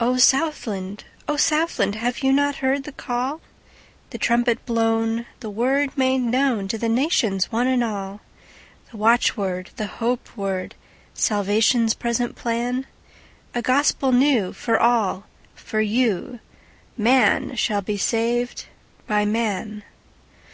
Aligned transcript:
O 0.00 0.16
SOUTHLAND! 0.16 1.04
O 1.28 1.36
Southland! 1.36 1.96
Have 1.96 2.20
you 2.22 2.32
not 2.32 2.64
heard 2.64 2.84
the 2.84 2.90
call, 2.92 3.42
The 4.08 4.16
trumpet 4.16 4.64
blown, 4.64 5.26
the 5.40 5.50
word 5.50 5.90
made 5.94 6.22
knownTo 6.22 6.80
the 6.80 6.88
nations, 6.88 7.52
one 7.52 7.66
and 7.66 7.84
all? 7.84 8.22
The 8.90 8.96
watchword, 8.96 9.68
the 9.76 9.84
hope 9.88 10.34
word, 10.38 10.74
Salvation's 11.12 11.92
present 11.92 12.34
plan?A 12.34 13.60
gospel 13.60 14.10
new, 14.10 14.54
for 14.54 14.80
all—for 14.80 15.82
you:Man 15.82 17.54
shall 17.54 17.82
be 17.82 17.98
saved 17.98 18.68
by 19.06 19.26
man. 19.26 19.82